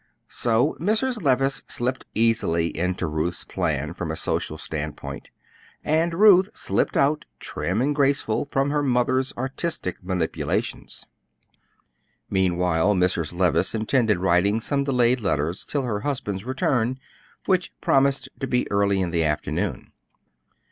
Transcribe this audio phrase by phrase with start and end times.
[0.29, 1.21] So Mrs.
[1.21, 5.29] Levice slipped easily into Ruth's plan from a social standpoint,
[5.83, 11.05] and Ruth slipped out, trim and graceful, from her mother's artistic manipulations.
[12.31, 13.31] Meanwhile Mrs.
[13.31, 16.97] Levice intended writing some delayed letters till her husband's return,
[17.45, 19.91] which promised to be early in the afternoon.